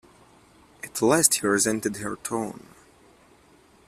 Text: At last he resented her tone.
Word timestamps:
At 0.83 0.99
last 1.03 1.35
he 1.35 1.45
resented 1.45 1.97
her 1.97 2.15
tone. 2.15 2.65